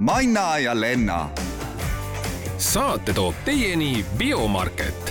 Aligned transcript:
Manna 0.00 0.58
ja 0.58 0.80
Lenna. 0.80 1.28
saate 2.56 3.12
toob 3.12 3.34
teieni 3.44 4.04
Biomarket 4.16 5.09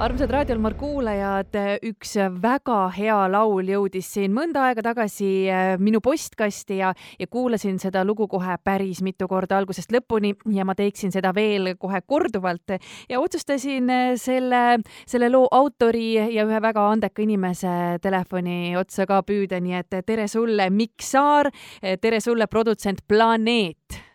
armsad 0.00 0.30
raadiolmar 0.32 0.72
kuulajad, 0.80 1.56
üks 1.84 2.14
väga 2.40 2.76
hea 2.94 3.18
laul 3.28 3.68
jõudis 3.68 4.06
siin 4.14 4.32
mõnda 4.32 4.62
aega 4.70 4.84
tagasi 4.86 5.28
äh, 5.52 5.74
minu 5.76 6.00
postkasti 6.00 6.78
ja, 6.78 6.94
ja 7.20 7.28
kuulasin 7.28 7.76
seda 7.82 8.00
lugu 8.08 8.24
kohe 8.32 8.56
päris 8.64 9.02
mitu 9.04 9.28
korda 9.28 9.58
algusest 9.60 9.92
lõpuni 9.92 10.32
ja 10.56 10.64
ma 10.64 10.72
teeksin 10.78 11.12
seda 11.12 11.34
veel 11.36 11.74
kohe 11.76 12.00
korduvalt. 12.00 12.78
Ja 13.12 13.20
otsustasin 13.20 13.92
äh, 13.92 14.10
selle, 14.16 14.80
selle 15.04 15.28
loo 15.28 15.50
autori 15.52 16.14
ja 16.16 16.48
ühe 16.48 16.62
väga 16.64 16.88
andeka 16.94 17.20
inimese 17.20 18.00
telefoni 18.00 18.78
otsa 18.80 19.04
ka 19.10 19.20
püüda, 19.20 19.60
nii 19.60 19.82
et 19.82 20.00
tere 20.08 20.30
sulle, 20.32 20.70
Mikk 20.72 21.04
Saar, 21.04 21.52
tere 22.00 22.24
sulle, 22.24 22.48
produtsent 22.48 23.04
Planeet 23.08 24.06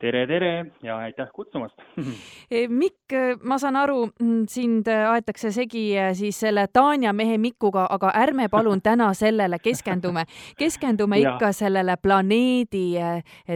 tere, 0.00 0.26
tere 0.26 0.52
ja 0.82 0.98
aitäh 1.04 1.28
kutsumast 1.34 1.80
e, 2.50 2.66
Mikk, 2.68 3.14
ma 3.44 3.58
saan 3.60 3.76
aru, 3.76 4.06
mm, 4.10 4.44
sind 4.48 4.88
aetakse 4.88 5.52
segi 5.54 5.92
siis 6.18 6.40
selle 6.40 6.66
Tanja 6.72 7.12
mehe 7.12 7.38
Mikuga, 7.38 7.86
aga 7.90 8.12
ärme 8.22 8.48
palun 8.48 8.82
täna 8.88 9.12
sellele 9.14 9.58
keskendume. 9.62 10.24
keskendume 10.58 11.20
ikka 11.20 11.52
sellele 11.52 11.96
planeedi 12.02 12.86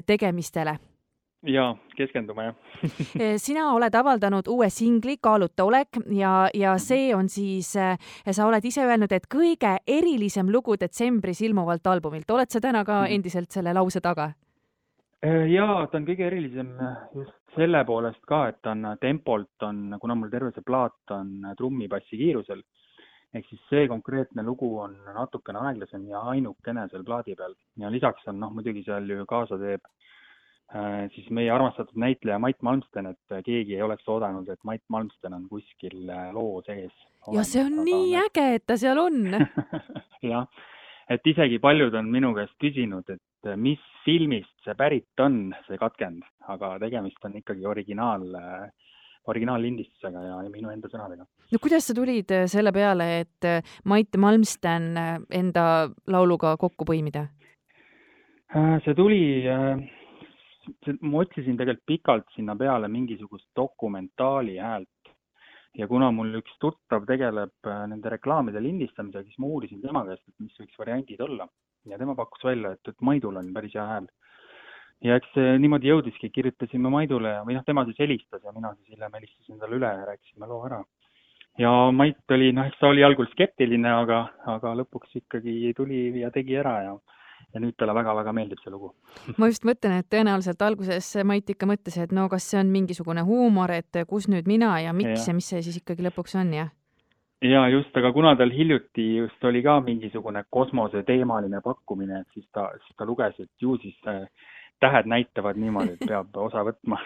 tegemistele 0.07 0.79
jaa, 1.45 1.75
keskendume 1.97 2.45
jah 2.45 2.55
sina 3.45 3.71
oled 3.73 3.95
avaldanud 3.95 4.49
uue 4.49 4.71
singli 4.71 5.17
Kaaluta 5.21 5.65
olek 5.65 6.01
ja, 6.17 6.49
ja 6.55 6.77
see 6.79 7.15
on 7.17 7.29
siis, 7.29 7.73
sa 7.75 8.47
oled 8.47 8.65
ise 8.65 8.85
öelnud, 8.85 9.13
et 9.13 9.29
kõige 9.31 9.77
erilisem 9.87 10.51
lugu 10.53 10.79
detsembris 10.81 11.43
ilmuvalt 11.43 11.87
albumilt. 11.87 12.31
oled 12.31 12.51
sa 12.51 12.61
täna 12.61 12.85
ka 12.85 13.03
mhm. 13.03 13.13
endiselt 13.19 13.51
selle 13.51 13.75
lause 13.75 14.01
taga? 14.01 14.33
Äh, 15.25 15.47
jaa, 15.49 15.87
ta 15.89 15.97
on 15.97 16.05
kõige 16.05 16.27
erilisem 16.27 16.75
just 17.17 17.37
selle 17.57 17.81
poolest 17.89 18.21
ka, 18.29 18.49
et 18.51 18.59
ta 18.65 18.75
on 18.75 18.85
tempolt 19.01 19.65
on, 19.65 19.95
kuna 20.03 20.17
mul 20.19 20.33
terve 20.33 20.51
see 20.53 20.65
plaat 20.67 21.15
on 21.17 21.47
trummipassi 21.57 22.19
kiirusel, 22.21 22.61
ehk 23.33 23.47
siis 23.49 23.63
see 23.71 23.87
konkreetne 23.89 24.45
lugu 24.45 24.69
on 24.83 24.99
natukene 25.15 25.63
aeglasem 25.71 26.05
ja 26.11 26.21
ainukene 26.35 26.85
seal 26.91 27.07
plaadi 27.07 27.37
peal 27.39 27.55
ja 27.81 27.93
lisaks 27.95 28.29
on 28.29 28.43
noh, 28.43 28.53
muidugi 28.53 28.85
seal 28.85 29.09
ju 29.09 29.25
kaasa 29.31 29.57
teeb 29.63 29.87
äh, 29.87 31.07
siis 31.17 31.33
meie 31.33 31.49
armastatud 31.55 31.97
näitleja 32.05 32.39
Mait 32.43 32.61
Malmsten, 32.61 33.09
et 33.15 33.39
keegi 33.49 33.79
ei 33.79 33.87
oleks 33.87 34.05
oodanud, 34.11 34.51
et 34.53 34.61
Mait 34.69 34.85
Malmsten 34.93 35.39
on 35.39 35.49
kuskil 35.49 36.05
äh, 36.05 36.29
loo 36.37 36.61
sees. 36.69 36.93
ja 37.33 37.47
see 37.49 37.65
on 37.65 37.81
nii 37.89 38.13
äge, 38.27 38.47
et 38.59 38.67
ta 38.69 38.77
seal 38.77 39.01
on 39.07 39.41
jah, 40.35 40.45
et 41.09 41.33
isegi 41.33 41.63
paljud 41.65 41.97
on 41.97 42.13
minu 42.13 42.37
käest 42.37 42.61
küsinud, 42.61 43.09
et 43.09 43.55
mis 43.57 43.94
filmist 44.05 44.55
see 44.65 44.77
pärit 44.79 45.23
on, 45.25 45.53
see 45.69 45.79
katkend, 45.81 46.25
aga 46.53 46.75
tegemist 46.83 47.25
on 47.27 47.37
ikkagi 47.41 47.67
originaal, 47.69 48.25
originaallindistusega 49.31 50.23
ja, 50.27 50.39
ja 50.45 50.53
minu 50.53 50.73
enda 50.73 50.91
sõnadega. 50.93 51.25
no 51.25 51.61
kuidas 51.63 51.89
sa 51.89 51.97
tulid 51.97 52.33
selle 52.51 52.73
peale, 52.77 53.09
et 53.25 53.49
Mait 53.91 54.21
Malmsten 54.21 54.93
enda 55.43 55.67
lauluga 56.11 56.57
kokku 56.61 56.89
põimida? 56.89 57.27
see 58.85 58.95
tuli, 58.95 59.23
ma 61.01 61.23
otsisin 61.25 61.57
tegelikult 61.59 61.87
pikalt 61.89 62.29
sinna 62.37 62.55
peale 62.57 62.89
mingisugust 62.89 63.49
dokumentaali 63.57 64.61
häält, 64.63 65.15
ja 65.75 65.89
kuna 65.91 66.11
mul 66.15 66.39
üks 66.39 66.55
tuttav 66.63 67.07
tegeleb 67.09 67.67
äh, 67.67 67.85
nende 67.91 68.13
reklaamide 68.13 68.63
lindistamisega, 68.63 69.27
siis 69.27 69.41
ma 69.43 69.51
uurisin 69.51 69.83
tema 69.83 70.05
käest, 70.07 70.23
et 70.29 70.45
mis 70.47 70.61
võiks 70.61 70.79
variandid 70.79 71.25
olla 71.25 71.49
ja 71.91 71.99
tema 71.99 72.15
pakkus 72.19 72.45
välja, 72.45 72.75
et, 72.75 72.89
et 72.89 73.01
Maidul 73.01 73.37
on 73.41 73.53
päris 73.55 73.75
hea 73.77 73.87
hääl. 73.87 74.11
ja 75.05 75.17
eks 75.21 75.33
see 75.37 75.57
niimoodi 75.61 75.91
jõudiski, 75.91 76.31
kirjutasime 76.33 76.91
Maidule 76.91 77.37
ja, 77.37 77.47
või 77.47 77.57
noh, 77.59 77.65
tema 77.67 77.85
siis 77.89 77.99
helistas 78.01 78.45
ja 78.45 78.53
mina 78.57 78.75
siis 78.75 78.95
hiljem 78.95 79.17
helistasin 79.19 79.59
talle 79.61 79.81
üle 79.81 79.91
ja 79.91 80.07
rääkisime 80.11 80.49
loo 80.51 80.61
ära. 80.67 80.83
ja 81.59 81.73
Mait 81.93 82.37
oli, 82.37 82.53
noh, 82.53 82.71
eks 82.71 82.81
ta 82.81 82.93
oli 82.93 83.05
algul 83.05 83.29
skeptiline, 83.33 83.91
aga, 84.05 84.23
aga 84.57 84.77
lõpuks 84.83 85.19
ikkagi 85.23 85.75
tuli 85.77 86.07
ja 86.21 86.33
tegi 86.35 86.57
ära 86.63 86.79
ja 86.89 86.95
ja 87.55 87.61
nüüd 87.63 87.77
talle 87.79 87.95
väga-väga 87.95 88.33
meeldib 88.35 88.63
see 88.63 88.73
lugu. 88.73 88.95
ma 89.39 89.49
just 89.51 89.67
mõtlen, 89.69 90.01
et 90.01 90.09
tõenäoliselt 90.11 90.63
alguses 90.67 91.11
Mait 91.25 91.51
ikka 91.51 91.69
mõtles, 91.71 91.99
et 92.03 92.13
no 92.13 92.29
kas 92.33 92.49
see 92.51 92.59
on 92.61 92.73
mingisugune 92.73 93.23
huumor, 93.27 93.71
et 93.71 94.05
kus 94.11 94.27
nüüd 94.29 94.49
mina 94.51 94.73
ja 94.83 94.95
miks 94.97 95.21
ja, 95.21 95.29
ja 95.31 95.37
mis 95.37 95.53
see 95.53 95.63
siis 95.63 95.83
ikkagi 95.83 96.07
lõpuks 96.09 96.35
on, 96.41 96.55
jah? 96.57 96.73
Ja 97.45 97.69
just, 97.69 97.97
aga 97.97 98.13
kuna 98.13 98.37
tal 98.37 98.51
hiljuti 98.51 99.17
just 99.17 99.45
oli 99.45 99.63
ka 99.63 99.81
mingisugune 99.85 100.45
kosmoseteemaline 100.51 101.61
pakkumine, 101.65 102.25
siis 102.35 102.47
ta, 102.53 102.71
siis 102.85 102.97
ta 102.97 103.05
luges, 103.05 103.37
et 103.41 103.51
ju 103.61 103.77
siis 103.83 103.97
äh, 104.09 104.23
tähed 104.83 105.09
näitavad 105.09 105.59
niimoodi, 105.61 105.97
et 105.97 106.07
peab 106.09 106.37
osa 106.45 106.65
võtma 106.67 106.99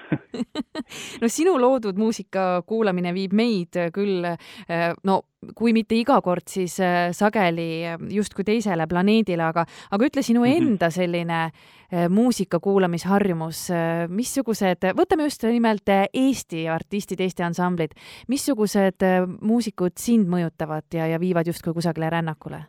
no 1.23 1.31
sinu 1.31 1.56
loodud 1.61 1.99
muusika 2.01 2.62
kuulamine 2.67 3.12
viib 3.17 3.34
meid 3.37 3.79
küll 3.95 4.25
eh, 4.27 4.93
no 5.06 5.21
kui 5.55 5.71
mitte 5.77 5.95
iga 5.95 6.17
kord, 6.25 6.49
siis 6.51 6.78
eh, 6.83 7.11
sageli 7.15 7.69
justkui 8.11 8.47
teisele 8.47 8.89
planeedile, 8.91 9.45
aga, 9.47 9.62
aga 9.95 10.09
ütle 10.09 10.25
sinu 10.27 10.43
mhm. 10.43 10.55
enda 10.57 10.91
selline 10.95 11.43
eh, 11.47 12.09
muusika 12.11 12.61
kuulamisharjumus, 12.65 13.62
missugused, 14.11 14.89
võtame 14.99 15.28
just 15.28 15.47
nimelt 15.47 15.95
Eesti 16.09 16.67
artistid, 16.73 17.23
Eesti 17.23 17.47
ansamblid, 17.47 17.95
missugused 18.33 19.07
muusikud 19.41 19.99
sind 20.01 20.28
mõjutavad 20.31 20.99
ja, 20.99 21.07
ja 21.12 21.21
viivad 21.23 21.47
justkui 21.47 21.77
kusagile 21.77 22.11
rännakule? 22.11 22.65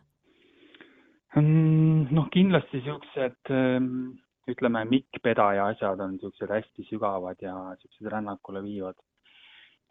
Mm, 1.37 2.07
noh, 2.15 2.25
kindlasti 2.33 2.81
siuksed 2.81 3.53
ütleme, 4.53 4.83
mikkpedaja 4.89 5.69
asjad 5.73 6.01
on 6.03 6.15
niisugused 6.15 6.51
hästi 6.53 6.85
sügavad 6.89 7.41
ja 7.43 7.53
niisugused 7.71 8.11
rännakule 8.13 8.63
viivad. 8.63 8.95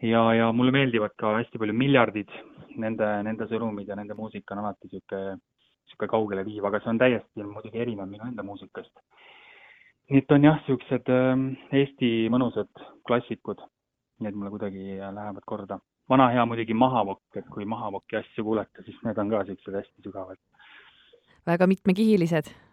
ja, 0.03 0.23
ja 0.35 0.53
mulle 0.53 0.73
meeldivad 0.73 1.15
ka 1.19 1.35
hästi 1.37 1.59
palju 1.59 1.75
miljardid, 1.75 2.31
nende, 2.77 3.07
nende 3.27 3.49
sõnumid 3.51 3.89
ja 3.89 3.97
nende 3.99 4.15
muusika 4.15 4.55
on 4.55 4.63
alati 4.63 4.91
niisugune, 4.91 5.39
niisugune 5.87 6.13
kaugele 6.15 6.45
viiv, 6.47 6.69
aga 6.69 6.81
see 6.83 6.93
on 6.93 7.01
täiesti 7.03 7.49
muidugi 7.49 7.83
erinev 7.85 8.11
minu 8.11 8.29
enda 8.29 8.47
muusikast. 8.47 8.95
nii 10.11 10.23
et 10.23 10.37
on 10.37 10.47
jah, 10.51 10.61
niisugused 10.63 11.11
ähm, 11.15 11.49
Eesti 11.73 12.13
mõnusad 12.33 12.87
klassikud, 13.09 13.65
need 14.25 14.39
mulle 14.39 14.55
kuidagi 14.55 15.01
lähevad 15.01 15.45
korda. 15.47 15.81
vana 16.09 16.31
hea 16.33 16.47
muidugi 16.47 16.75
Mahavokk, 16.75 17.37
et 17.37 17.51
kui 17.51 17.65
Mahavoki 17.65 18.17
asju 18.23 18.45
kuulata, 18.45 18.87
siis 18.87 19.03
need 19.05 19.19
on 19.19 19.35
ka 19.35 19.43
niisugused 19.43 19.83
hästi 19.83 20.09
sügavad. 20.09 20.41
väga 21.47 21.67
mitmekihilised 21.67 22.68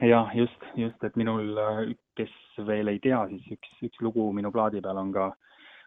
jah, 0.00 0.30
just, 0.34 0.66
just, 0.76 1.04
et 1.04 1.16
minul, 1.16 1.54
kes 2.16 2.32
veel 2.66 2.92
ei 2.92 3.00
tea, 3.02 3.20
siis 3.30 3.56
üks, 3.56 3.72
üks 3.88 4.02
lugu 4.04 4.30
minu 4.36 4.52
plaadi 4.52 4.82
peal 4.84 5.00
on 5.00 5.12
ka 5.12 5.30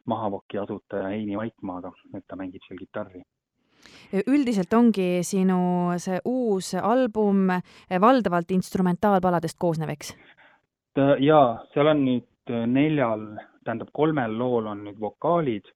Mahavoki 0.09 0.59
asutaja 0.59 1.13
Heini 1.13 1.37
Vaikmaaga, 1.39 1.93
et 2.17 2.25
ta 2.27 2.35
mängib 2.35 2.63
seal 2.67 2.81
kitarri. 2.81 3.23
üldiselt 4.27 4.73
ongi 4.73 5.23
sinu 5.23 5.95
see 5.97 6.19
uus 6.25 6.73
album 6.75 7.47
valdavalt 8.01 8.51
instrumentaalpaladest 8.51 9.57
koosnev, 9.59 9.89
eks? 9.95 10.13
jaa, 11.19 11.63
seal 11.73 11.87
on 11.87 12.03
nüüd 12.05 12.53
neljal, 12.67 13.23
tähendab 13.63 13.89
kolmel 13.93 14.37
lool 14.37 14.67
on 14.67 14.83
nüüd 14.87 14.99
vokaalid 14.99 15.71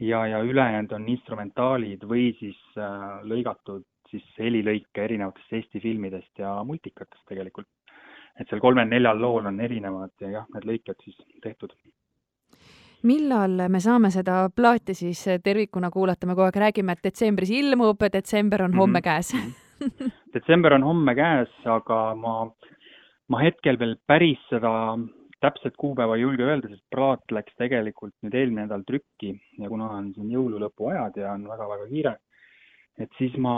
ja, 0.00 0.26
ja 0.26 0.42
ülejäänud 0.42 0.92
on 0.92 1.08
instrumentaalid 1.08 2.04
või 2.08 2.30
siis 2.38 2.58
äh, 2.78 3.20
lõigatud 3.28 3.84
siis 4.10 4.26
helilõike 4.38 5.04
erinevatest 5.04 5.52
Eesti 5.58 5.80
filmidest 5.80 6.42
ja 6.42 6.54
multikatest 6.64 7.22
tegelikult. 7.28 7.68
et 8.40 8.48
seal 8.48 8.60
kolmel-neljal 8.62 9.18
lool 9.20 9.46
on 9.50 9.58
erinevad 9.60 10.12
ja 10.20 10.30
jah, 10.30 10.46
need 10.54 10.66
lõiked 10.68 11.02
siis 11.04 11.16
tehtud. 11.42 11.74
millal 13.02 13.68
me 13.68 13.80
saame 13.80 14.10
seda 14.10 14.48
plaati 14.54 14.94
siis 14.94 15.24
tervikuna 15.44 15.90
kuulata, 15.90 16.26
me 16.26 16.34
kogu 16.34 16.48
aeg 16.48 16.60
räägime, 16.64 16.92
et 16.92 17.04
detsembris 17.04 17.50
ilmub, 17.50 18.06
detsember 18.12 18.62
on 18.62 18.74
homme 18.74 19.00
mhm. 19.00 19.04
käes 19.04 19.34
detsember 20.34 20.74
on 20.74 20.84
homme 20.84 21.14
käes, 21.14 21.52
aga 21.64 22.00
ma, 22.14 22.34
ma 23.28 23.40
hetkel 23.42 23.78
veel 23.80 23.96
päris 24.06 24.40
seda 24.50 24.72
täpset 25.40 25.76
kuupäeva 25.80 26.16
ei 26.16 26.24
julge 26.24 26.44
öelda, 26.44 26.68
sest 26.68 26.84
plaat 26.94 27.32
läks 27.32 27.54
tegelikult 27.60 28.14
nüüd 28.24 28.36
eelmine 28.36 28.66
nädal 28.66 28.84
trükki 28.88 29.32
ja 29.60 29.70
kuna 29.72 29.88
on 29.96 30.10
siin 30.16 30.32
jõululõpuajad 30.34 31.16
ja 31.22 31.32
on 31.32 31.46
väga-väga 31.48 31.86
kiire, 31.92 32.14
et 33.00 33.16
siis 33.18 33.36
ma, 33.40 33.54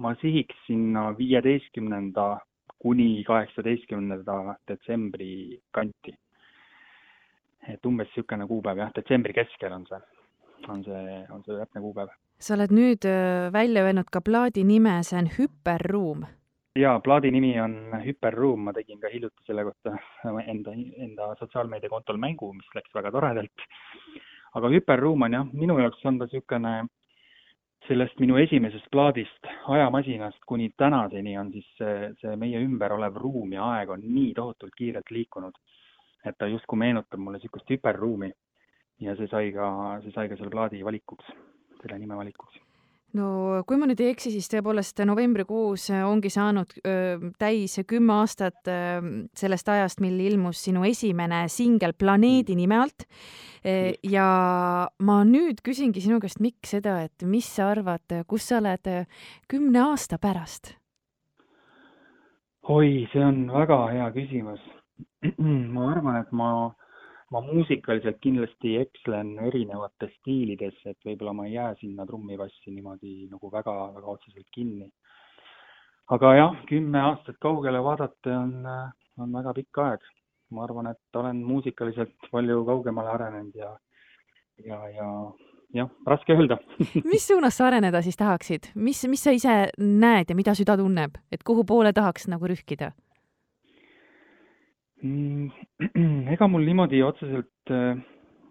ma 0.00 0.14
sihiks 0.20 0.56
sinna 0.66 1.10
viieteistkümnenda 1.18 2.38
kuni 2.80 3.24
kaheksateistkümnenda 3.26 4.56
detsembri 4.68 5.60
kanti. 5.70 6.14
et 7.68 7.86
umbes 7.86 8.08
niisugune 8.08 8.46
kuupäev 8.48 8.78
jah, 8.80 8.92
detsembri 8.96 9.34
keskel 9.36 9.72
on 9.76 9.82
see, 9.86 9.98
on 10.72 10.84
see, 10.84 11.18
on 11.30 11.42
see 11.44 11.58
täpne 11.58 11.82
kuupäev. 11.84 12.14
sa 12.40 12.54
oled 12.56 12.72
nüüd 12.72 13.04
äh, 13.04 13.52
välja 13.52 13.84
öelnud 13.84 14.08
ka 14.12 14.22
plaadi 14.24 14.64
nime, 14.64 14.94
see 15.04 15.18
on 15.18 15.28
Hüperruum. 15.36 16.24
jaa, 16.80 16.96
plaadi 17.04 17.30
nimi 17.30 17.52
on 17.60 17.76
Hüperruum, 18.06 18.64
ma 18.64 18.72
tegin 18.72 19.00
ka 19.00 19.12
hiljuti 19.12 19.44
selle 19.46 19.66
kohta 19.68 19.98
enda, 20.54 20.72
enda 20.96 21.34
sotsiaalmeediakontol 21.42 22.16
mängu, 22.16 22.52
mis 22.56 22.72
läks 22.74 22.96
väga 22.96 23.12
toredalt. 23.12 23.68
aga 24.54 24.72
Hüperruum 24.76 25.28
on 25.28 25.38
jah, 25.38 25.52
minu 25.52 25.76
jaoks 25.84 26.08
on 26.08 26.18
ta 26.18 26.30
niisugune 26.30 26.74
sellest 27.88 28.20
minu 28.20 28.36
esimesest 28.40 28.86
plaadist 28.92 29.48
Ajamasinast 29.68 30.44
kuni 30.46 30.70
tänaseni 30.76 31.36
on 31.38 31.52
siis 31.52 31.68
see, 31.78 32.12
see 32.20 32.36
meie 32.36 32.60
ümber 32.62 32.92
olev 32.96 33.16
ruum 33.16 33.52
ja 33.56 33.66
aeg 33.76 33.90
on 33.96 34.04
nii 34.04 34.32
tohutult 34.36 34.74
kiirelt 34.76 35.10
liikunud, 35.10 35.56
et 36.24 36.38
ta 36.38 36.48
justkui 36.50 36.78
meenutab 36.78 37.20
mulle 37.20 37.40
niisugust 37.40 37.70
hüperruumi. 37.70 38.32
ja 39.00 39.16
see 39.16 39.28
sai 39.32 39.52
ka, 39.52 39.68
see 40.04 40.12
sai 40.12 40.28
ka 40.28 40.36
selle 40.36 40.52
plaadi 40.52 40.84
valikuks, 40.84 41.30
selle 41.80 41.98
nime 41.98 42.16
valikuks 42.16 42.60
no 43.18 43.62
kui 43.66 43.78
ma 43.80 43.88
nüüd 43.90 44.00
ei 44.04 44.12
eksi, 44.14 44.32
siis 44.34 44.48
tõepoolest 44.52 45.02
novembrikuus 45.08 45.88
ongi 46.06 46.30
saanud 46.32 46.74
öö, 46.84 47.30
täis 47.40 47.78
kümme 47.88 48.20
aastat 48.20 48.70
öö, 48.70 49.24
sellest 49.36 49.70
ajast, 49.72 50.02
mil 50.04 50.18
ilmus 50.20 50.62
sinu 50.66 50.84
esimene 50.88 51.44
singel 51.50 51.94
Planeedi 51.98 52.56
nime 52.58 52.78
alt. 52.80 53.06
Ja 53.60 54.26
ma 55.04 55.16
nüüd 55.28 55.58
küsingi 55.60 56.00
sinu 56.00 56.16
käest, 56.22 56.40
Mikk, 56.40 56.64
seda, 56.64 56.94
et 57.04 57.26
mis 57.28 57.44
sa 57.44 57.66
arvad, 57.74 58.22
kus 58.24 58.46
sa 58.48 58.56
oled 58.56 58.88
kümne 59.50 59.82
aasta 59.90 60.16
pärast? 60.16 60.78
oi, 62.70 63.08
see 63.12 63.24
on 63.24 63.48
väga 63.52 63.78
hea 63.92 64.08
küsimus. 64.14 64.60
ma 65.74 65.90
arvan, 65.90 66.20
et 66.20 66.32
ma 66.32 66.50
ma 67.30 67.40
muusikaliselt 67.46 68.18
kindlasti 68.24 68.76
ekslen 68.80 69.36
erinevates 69.46 70.12
stiilides, 70.18 70.78
et 70.90 70.98
võib-olla 71.06 71.34
ma 71.36 71.46
ei 71.46 71.54
jää 71.54 71.74
sinna 71.80 72.06
trummipassi 72.06 72.74
niimoodi 72.74 73.28
nagu 73.30 73.50
väga-väga 73.52 74.14
otseselt 74.14 74.48
kinni. 74.54 74.90
aga 76.10 76.32
jah, 76.34 76.56
kümme 76.68 77.00
aastat 77.00 77.38
kaugele 77.40 77.82
vaadata 77.86 78.38
on, 78.38 78.56
on 79.18 79.36
väga 79.38 79.54
pikk 79.60 79.78
aeg. 79.84 80.08
ma 80.50 80.64
arvan, 80.64 80.86
et 80.90 81.16
olen 81.16 81.44
muusikaliselt 81.46 82.30
palju 82.32 82.64
kaugemale 82.66 83.10
arenenud 83.10 83.54
ja, 83.54 83.68
ja, 84.66 84.80
ja 84.96 85.06
jah, 85.74 85.90
raske 86.06 86.34
öelda 86.34 86.58
mis 87.12 87.28
suunas 87.28 87.56
sa 87.56 87.68
areneda 87.68 88.02
siis 88.02 88.18
tahaksid, 88.18 88.72
mis, 88.74 89.04
mis 89.06 89.22
sa 89.22 89.30
ise 89.30 89.60
näed 89.78 90.30
ja 90.32 90.34
mida 90.34 90.54
süda 90.58 90.76
tunneb, 90.80 91.14
et 91.30 91.46
kuhu 91.46 91.64
poole 91.64 91.92
tahaks 91.94 92.26
nagu 92.32 92.50
rühkida? 92.50 92.90
Mm, 95.02 95.48
ega 96.34 96.48
mul 96.48 96.66
niimoodi 96.68 96.98
otseselt, 97.02 97.70
äh, 97.72 97.96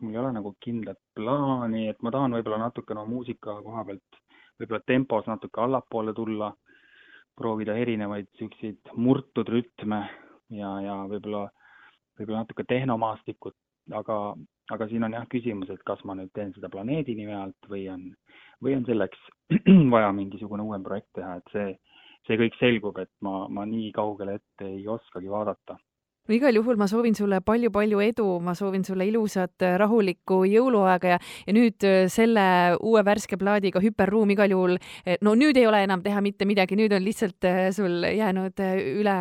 mul 0.01 0.15
ei 0.15 0.21
ole 0.21 0.31
nagu 0.33 0.55
kindlat 0.63 0.97
plaani, 1.13 1.83
et 1.91 1.99
ma 2.01 2.09
tahan 2.15 2.33
võib-olla 2.33 2.57
natukene 2.63 3.03
muusika 3.05 3.59
koha 3.61 3.83
pealt 3.85 4.19
võib-olla 4.59 4.81
tempos 4.87 5.27
natuke 5.29 5.61
allapoole 5.61 6.13
tulla, 6.17 6.49
proovida 7.39 7.75
erinevaid 7.79 8.27
niisuguseid 8.33 8.93
murtud 8.99 9.47
rütme 9.53 10.01
ja, 10.51 10.71
ja 10.83 10.95
võib-olla, 11.11 11.45
võib-olla 12.19 12.41
natuke 12.43 12.65
tehnomaastikut, 12.67 13.55
aga, 13.95 14.17
aga 14.73 14.87
siin 14.89 15.05
on 15.07 15.15
jah 15.15 15.27
küsimus, 15.31 15.69
et 15.71 15.83
kas 15.87 16.01
ma 16.03 16.17
nüüd 16.19 16.33
teen 16.35 16.51
seda 16.55 16.71
planeedi 16.73 17.15
nime 17.15 17.37
alt 17.37 17.69
või 17.71 17.85
on, 17.93 18.07
või 18.63 18.75
on 18.79 18.87
selleks 18.89 19.21
vaja 19.95 20.09
mingisugune 20.17 20.65
uuem 20.65 20.83
projekt 20.83 21.13
teha, 21.15 21.37
et 21.39 21.53
see, 21.53 21.69
see 22.27 22.41
kõik 22.41 22.57
selgub, 22.59 22.99
et 23.05 23.13
ma, 23.21 23.45
ma 23.47 23.69
nii 23.69 23.93
kaugele 23.95 24.39
ette 24.41 24.67
ei 24.67 24.83
oskagi 24.89 25.31
vaadata 25.31 25.77
no 26.29 26.37
igal 26.37 26.53
juhul 26.53 26.77
ma 26.77 26.87
soovin 26.87 27.15
sulle 27.17 27.41
palju-palju 27.45 28.01
edu, 28.05 28.27
ma 28.45 28.53
soovin 28.57 28.85
sulle 28.85 29.07
ilusat 29.09 29.65
rahulikku 29.81 30.43
jõuluaega 30.49 31.15
ja, 31.15 31.19
ja 31.47 31.55
nüüd 31.55 31.85
äh, 31.87 32.03
selle 32.11 32.45
uue 32.85 33.01
värske 33.05 33.39
plaadiga 33.41 33.81
Hüperruum 33.83 34.35
igal 34.35 34.53
juhul, 34.53 34.77
äh, 35.05 35.17
no 35.25 35.33
nüüd 35.39 35.57
ei 35.57 35.65
ole 35.67 35.81
enam 35.87 36.03
teha 36.05 36.21
mitte 36.21 36.45
midagi, 36.49 36.77
nüüd 36.79 36.93
on 36.95 37.05
lihtsalt 37.05 37.49
äh, 37.49 37.61
sul 37.75 38.05
jäänud 38.05 38.61
üle 38.61 39.17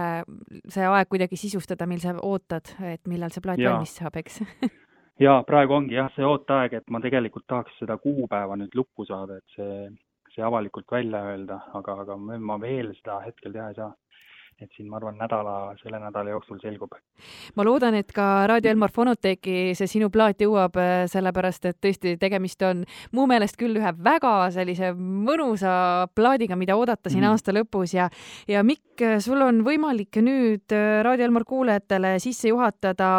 see 0.68 0.84
aeg 0.84 1.08
kuidagi 1.08 1.40
sisustada, 1.40 1.88
mil 1.88 2.02
sa 2.02 2.12
ootad, 2.20 2.74
et 2.92 3.08
millal 3.08 3.32
see 3.32 3.44
plaat 3.44 3.62
valmis 3.62 3.96
saab, 4.02 4.20
eks? 4.20 4.42
Ja 5.18 5.40
praegu 5.42 5.74
ongi 5.74 5.96
jah, 5.96 6.12
see 6.14 6.22
ooteaeg, 6.22 6.76
et 6.78 6.92
ma 6.94 7.00
tegelikult 7.02 7.42
tahaks 7.50 7.74
seda 7.80 7.96
kuupäeva 7.98 8.54
nüüd 8.54 8.76
lukku 8.78 9.02
saada, 9.08 9.40
et 9.40 9.56
see, 9.56 9.88
see 10.30 10.44
avalikult 10.46 10.86
välja 10.94 11.24
öelda, 11.32 11.56
aga, 11.74 11.96
aga 12.04 12.14
ma 12.38 12.54
veel 12.62 12.92
seda 13.00 13.16
hetkel 13.24 13.50
teha 13.56 13.72
ei 13.72 13.78
saa 13.80 13.88
et 14.62 14.70
siin 14.74 14.88
ma 14.90 14.98
arvan, 14.98 15.14
nädala, 15.18 15.54
selle 15.78 16.00
nädala 16.02 16.32
jooksul 16.32 16.58
selgub. 16.62 16.94
ma 17.56 17.64
loodan, 17.66 17.94
et 17.98 18.10
ka 18.14 18.46
Raadio 18.50 18.72
Elmar 18.72 18.90
Fonoteki 18.94 19.74
see 19.78 19.90
sinu 19.90 20.10
plaat 20.10 20.42
jõuab, 20.42 20.76
äh, 20.82 21.06
sellepärast 21.10 21.68
et 21.70 21.78
tõesti 21.84 22.16
tegemist 22.18 22.62
on 22.66 22.84
mu 23.14 23.26
meelest 23.30 23.58
küll 23.60 23.78
ühe 23.78 23.92
väga 24.04 24.34
sellise 24.54 24.92
mõnusa 24.98 26.08
plaadiga, 26.14 26.58
mida 26.58 26.76
oodata 26.78 27.10
siin 27.10 27.24
mm. 27.24 27.30
aasta 27.30 27.54
lõpus 27.54 27.94
ja 27.94 28.08
ja 28.50 28.64
Mikk, 28.66 29.22
sul 29.24 29.42
on 29.46 29.62
võimalik 29.66 30.20
nüüd 30.22 30.74
äh, 30.74 31.00
Raadio 31.06 31.28
Elmar 31.28 31.46
kuulajatele 31.48 32.16
sisse 32.22 32.50
juhatada 32.52 33.10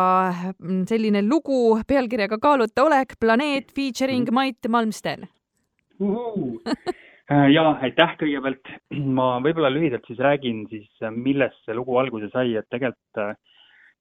mm, 0.58 0.86
selline 0.92 1.24
lugu 1.26 1.80
pealkirjaga 1.88 2.40
Kaaluta 2.40 2.88
olek, 2.88 3.16
planeet 3.20 3.72
featuring 3.76 4.28
mm. 4.28 4.36
Mait 4.36 4.72
Malmsten 4.72 5.30
ja 7.30 7.66
aitäh 7.86 8.16
kõigepealt. 8.20 8.72
ma 9.20 9.38
võib-olla 9.44 9.70
lühidalt 9.74 10.08
siis 10.10 10.20
räägin 10.24 10.66
siis, 10.72 10.90
äh, 11.04 11.14
millest 11.14 11.62
see 11.66 11.78
lugu 11.78 11.98
alguse 12.02 12.32
sai, 12.34 12.56
et 12.58 12.68
tegelikult 12.74 13.22
äh, 13.22 13.36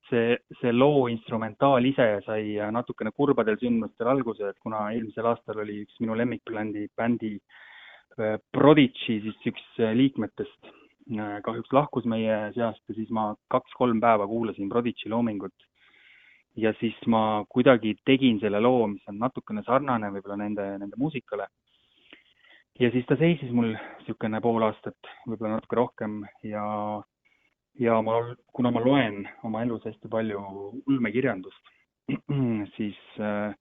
see, 0.08 0.38
see 0.62 0.72
loo 0.72 1.06
instrumentaal 1.12 1.84
ise 1.84 2.08
sai 2.26 2.56
natukene 2.72 3.12
kurbadel 3.12 3.58
sündmustel 3.60 4.08
alguse, 4.14 4.48
et 4.48 4.58
kuna 4.64 4.88
eelmisel 4.94 5.28
aastal 5.28 5.60
oli 5.64 5.82
üks 5.84 6.00
minu 6.00 6.16
lemmikbändi, 6.18 6.88
bändi 6.96 7.38
Prodigy 8.50 9.20
siis 9.22 9.44
üks 9.46 9.76
liikmetest 9.94 10.72
kahjuks 11.44 11.70
lahkus 11.72 12.06
meie 12.10 12.48
seast 12.56 12.82
ja 12.90 12.96
siis 12.96 13.12
ma 13.14 13.28
kaks-kolm 13.52 14.00
päeva 14.02 14.26
kuulasin 14.26 14.68
Prodigy 14.72 15.12
loomingut. 15.12 15.54
ja 16.56 16.72
siis 16.80 16.96
ma 17.06 17.44
kuidagi 17.48 17.94
tegin 18.04 18.40
selle 18.40 18.58
loo, 18.60 18.88
mis 18.90 19.04
on 19.06 19.20
natukene 19.22 19.62
sarnane 19.62 20.10
võib-olla 20.10 20.36
nende, 20.40 20.64
nende 20.80 20.96
muusikale 20.98 21.46
ja 22.78 22.90
siis 22.94 23.06
ta 23.08 23.16
seisis 23.18 23.50
mul 23.54 23.72
niisugune 23.74 24.40
pool 24.42 24.64
aastat, 24.66 25.10
võib-olla 25.26 25.56
natuke 25.58 25.78
rohkem 25.78 26.20
ja, 26.46 26.64
ja 27.80 27.98
ma, 28.04 28.18
kuna 28.54 28.72
ma 28.74 28.82
loen 28.84 29.24
oma 29.46 29.64
elus 29.66 29.86
hästi 29.88 30.10
palju 30.10 30.42
ulmekirjandust, 30.86 31.72
siis 32.76 32.98
äh, 33.20 33.54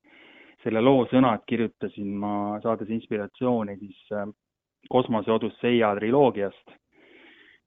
selle 0.63 0.83
loo 0.83 1.05
sõnad 1.11 1.45
kirjutasin 1.49 2.13
ma, 2.21 2.33
saades 2.63 2.91
inspiratsiooni 2.93 3.77
siis 3.81 4.13
äh, 4.13 4.27
kosmose 4.89 5.33
Odüsseia 5.33 5.93
triloogiast. 5.97 6.75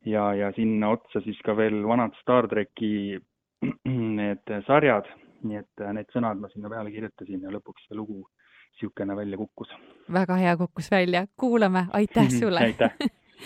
Ja, 0.09 0.31
ja 0.33 0.49
sinna 0.57 0.95
otsa 0.95 1.21
siis 1.21 1.37
ka 1.45 1.53
veel 1.53 1.83
vanad 1.85 2.15
Star 2.23 2.47
tracki 2.49 3.19
need 4.21 4.53
sarjad, 4.67 5.11
nii 5.45 5.61
et 5.61 5.83
äh, 5.85 5.93
need 5.97 6.09
sõnad 6.15 6.41
ma 6.41 6.49
sinna 6.53 6.71
peale 6.73 6.93
kirjutasin 6.95 7.43
ja 7.45 7.53
lõpuks 7.53 7.89
see 7.89 7.99
lugu 7.99 8.23
niisugune 8.71 9.17
välja 9.17 9.37
kukkus. 9.37 9.69
väga 10.13 10.35
hea 10.35 10.57
kukkus 10.57 10.91
välja, 10.91 11.27
kuulame, 11.37 11.87
aitäh 11.93 12.29
sulle. 12.41 12.61
Aitäh, 12.61 12.91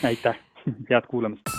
aitäh, 0.04 0.38
head 0.90 1.06
kuulamist 1.08 1.53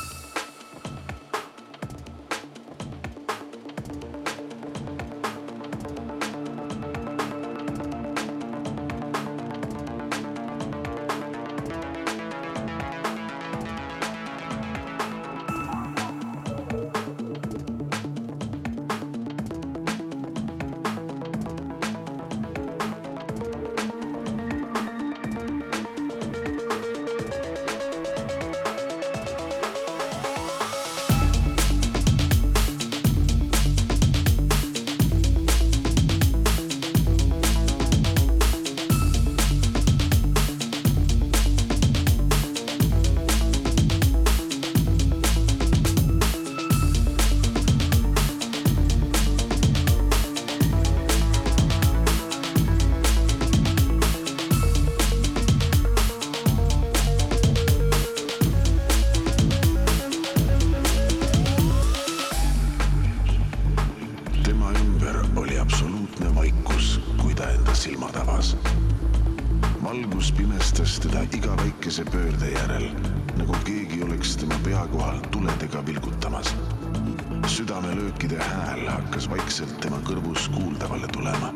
südamelöökide 77.47 78.37
hääl 78.37 78.87
hakkas 78.89 79.29
vaikselt 79.29 79.77
tema 79.79 79.97
kõrvus 80.07 80.49
kuuldavale 80.53 81.07
tulema. 81.07 81.53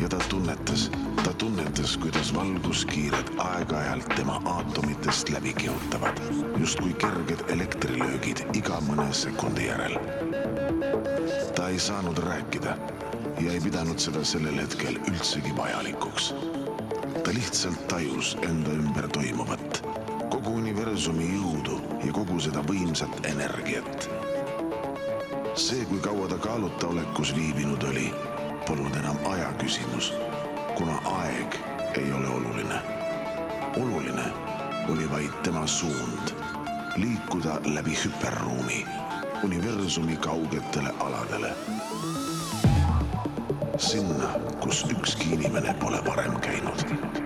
ja 0.00 0.08
ta 0.08 0.18
tunnetas, 0.28 0.90
ta 1.24 1.32
tunnetas, 1.38 1.96
kuidas 1.96 2.34
valguskiired 2.34 3.30
aeg-ajalt 3.38 4.08
tema 4.16 4.40
aatomitest 4.44 5.30
läbi 5.30 5.54
kihutavad, 5.54 6.20
justkui 6.56 6.94
kerged 6.94 7.44
elektrilöögid 7.48 8.44
iga 8.52 8.80
mõne 8.88 9.12
sekundi 9.12 9.66
järel. 9.66 9.98
ta 11.54 11.68
ei 11.68 11.78
saanud 11.78 12.18
rääkida 12.18 12.76
ja 13.40 13.52
ei 13.52 13.60
pidanud 13.60 13.98
seda 13.98 14.24
sellel 14.24 14.58
hetkel 14.62 14.98
üldsegi 15.10 15.56
vajalikuks. 15.56 16.34
ta 17.24 17.34
lihtsalt 17.34 17.88
tajus 17.88 18.36
enda 18.42 18.70
ümber 18.70 19.08
toimuvat, 19.08 19.80
kogu 20.30 20.54
universumi 20.60 21.26
jõudu 21.34 21.80
ja 22.04 22.12
kogu 22.12 22.40
seda 22.40 22.62
võimsat 22.62 23.26
energiat. 23.26 24.08
see, 25.54 25.84
kui 25.84 26.00
kaua 26.00 26.28
ta 26.28 26.38
kaaluta 26.38 26.86
olekus 26.86 27.34
viibinud 27.36 27.82
oli 27.82 28.12
polnud 28.66 28.96
enam 28.96 29.18
aja 29.30 29.52
küsimus, 29.58 30.12
kuna 30.76 30.98
aeg 31.18 31.58
ei 31.94 32.12
ole 32.12 32.28
oluline. 32.28 32.80
oluline 33.76 34.24
oli 34.88 35.10
vaid 35.10 35.42
tema 35.42 35.66
suund, 35.66 36.34
liikuda 36.96 37.60
läbi 37.64 37.98
hüperruumi, 38.04 38.86
universumi 39.42 40.16
kaugetele 40.16 40.94
aladele. 41.00 41.52
Sinna, 43.78 44.30
kus 44.60 44.84
ükski 44.90 45.34
inimene 45.34 45.74
pole 45.80 45.98
varem 46.06 46.40
käinud 46.40 47.23